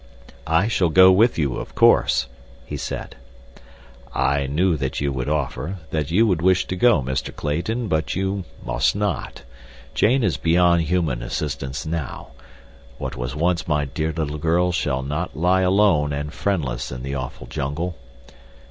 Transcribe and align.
"I 0.47 0.67
shall 0.67 0.89
go 0.89 1.11
with 1.11 1.37
you, 1.37 1.57
of 1.57 1.75
course," 1.75 2.25
he 2.65 2.75
said. 2.75 3.17
"I 4.15 4.47
knew 4.47 4.75
that 4.75 4.99
you 4.99 5.11
would 5.11 5.29
offer—that 5.29 6.09
you 6.09 6.25
would 6.25 6.41
wish 6.41 6.65
to 6.69 6.75
go, 6.75 7.03
Mr. 7.03 7.31
Clayton; 7.35 7.87
but 7.87 8.15
you 8.15 8.43
must 8.65 8.95
not. 8.95 9.43
Jane 9.93 10.23
is 10.23 10.37
beyond 10.37 10.81
human 10.81 11.21
assistance 11.21 11.85
now. 11.85 12.29
What 12.97 13.15
was 13.15 13.35
once 13.35 13.67
my 13.67 13.85
dear 13.85 14.11
little 14.11 14.39
girl 14.39 14.71
shall 14.71 15.03
not 15.03 15.37
lie 15.37 15.61
alone 15.61 16.13
and 16.13 16.33
friendless 16.33 16.91
in 16.91 17.03
the 17.03 17.13
awful 17.13 17.45
jungle. 17.45 17.95